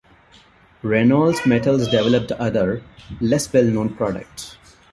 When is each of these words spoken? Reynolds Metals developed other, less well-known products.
Reynolds 0.81 1.45
Metals 1.45 1.87
developed 1.87 2.31
other, 2.31 2.81
less 3.19 3.53
well-known 3.53 3.93
products. 3.97 4.57